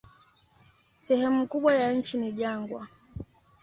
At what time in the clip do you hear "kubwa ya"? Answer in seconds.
1.47-1.93